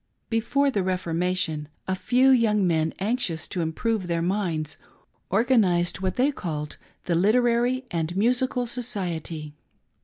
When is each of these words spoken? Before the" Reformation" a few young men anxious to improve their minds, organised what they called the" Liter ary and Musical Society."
Before 0.31 0.71
the" 0.71 0.81
Reformation" 0.91 1.69
a 1.87 1.93
few 1.93 2.31
young 2.31 2.65
men 2.65 2.91
anxious 2.97 3.47
to 3.49 3.61
improve 3.61 4.07
their 4.07 4.23
minds, 4.23 4.75
organised 5.29 6.01
what 6.01 6.15
they 6.15 6.31
called 6.31 6.77
the" 7.05 7.13
Liter 7.23 7.47
ary 7.47 7.85
and 7.91 8.17
Musical 8.17 8.65
Society." 8.65 9.53